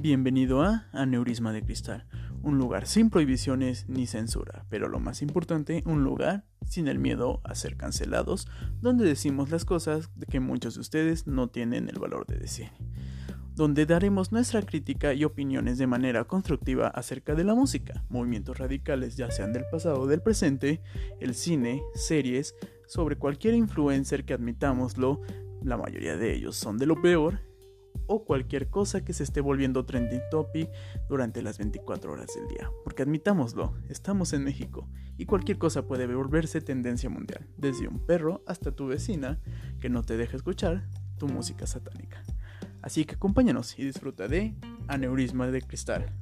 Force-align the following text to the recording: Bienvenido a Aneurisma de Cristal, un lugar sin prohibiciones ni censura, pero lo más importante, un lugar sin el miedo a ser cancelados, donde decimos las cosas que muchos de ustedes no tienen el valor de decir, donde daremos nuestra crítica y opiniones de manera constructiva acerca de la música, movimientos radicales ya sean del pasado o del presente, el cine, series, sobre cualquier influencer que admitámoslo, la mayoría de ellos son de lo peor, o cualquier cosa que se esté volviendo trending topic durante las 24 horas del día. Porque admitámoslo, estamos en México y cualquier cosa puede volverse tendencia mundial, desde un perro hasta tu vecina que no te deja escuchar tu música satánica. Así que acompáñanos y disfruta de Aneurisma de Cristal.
Bienvenido 0.00 0.62
a 0.62 0.86
Aneurisma 0.92 1.52
de 1.52 1.62
Cristal, 1.62 2.06
un 2.42 2.58
lugar 2.58 2.86
sin 2.86 3.08
prohibiciones 3.08 3.88
ni 3.88 4.06
censura, 4.06 4.66
pero 4.68 4.88
lo 4.88 5.00
más 5.00 5.22
importante, 5.22 5.82
un 5.86 6.04
lugar 6.04 6.44
sin 6.66 6.86
el 6.86 6.98
miedo 6.98 7.40
a 7.44 7.54
ser 7.54 7.76
cancelados, 7.76 8.46
donde 8.80 9.06
decimos 9.06 9.50
las 9.50 9.64
cosas 9.64 10.10
que 10.30 10.38
muchos 10.38 10.74
de 10.74 10.80
ustedes 10.82 11.26
no 11.26 11.48
tienen 11.48 11.88
el 11.88 11.98
valor 11.98 12.26
de 12.26 12.36
decir, 12.36 12.68
donde 13.54 13.86
daremos 13.86 14.32
nuestra 14.32 14.60
crítica 14.62 15.14
y 15.14 15.24
opiniones 15.24 15.78
de 15.78 15.86
manera 15.86 16.24
constructiva 16.24 16.88
acerca 16.88 17.34
de 17.34 17.44
la 17.44 17.54
música, 17.54 18.04
movimientos 18.10 18.58
radicales 18.58 19.16
ya 19.16 19.30
sean 19.30 19.54
del 19.54 19.64
pasado 19.72 20.02
o 20.02 20.06
del 20.06 20.20
presente, 20.20 20.82
el 21.20 21.34
cine, 21.34 21.82
series, 21.94 22.54
sobre 22.86 23.16
cualquier 23.16 23.54
influencer 23.54 24.24
que 24.24 24.34
admitámoslo, 24.34 25.22
la 25.62 25.78
mayoría 25.78 26.16
de 26.16 26.34
ellos 26.34 26.54
son 26.54 26.76
de 26.76 26.86
lo 26.86 27.00
peor, 27.00 27.40
o 28.06 28.24
cualquier 28.24 28.68
cosa 28.68 29.04
que 29.04 29.12
se 29.12 29.22
esté 29.22 29.40
volviendo 29.40 29.84
trending 29.84 30.22
topic 30.30 30.70
durante 31.08 31.42
las 31.42 31.58
24 31.58 32.12
horas 32.12 32.34
del 32.34 32.48
día. 32.48 32.70
Porque 32.84 33.02
admitámoslo, 33.02 33.74
estamos 33.88 34.32
en 34.32 34.44
México 34.44 34.88
y 35.18 35.26
cualquier 35.26 35.58
cosa 35.58 35.86
puede 35.86 36.06
volverse 36.06 36.60
tendencia 36.60 37.10
mundial, 37.10 37.46
desde 37.56 37.88
un 37.88 38.04
perro 38.04 38.42
hasta 38.46 38.72
tu 38.72 38.86
vecina 38.86 39.40
que 39.80 39.88
no 39.88 40.02
te 40.02 40.16
deja 40.16 40.36
escuchar 40.36 40.88
tu 41.18 41.28
música 41.28 41.66
satánica. 41.66 42.22
Así 42.82 43.04
que 43.04 43.14
acompáñanos 43.14 43.78
y 43.78 43.84
disfruta 43.84 44.28
de 44.28 44.54
Aneurisma 44.86 45.48
de 45.48 45.62
Cristal. 45.62 46.12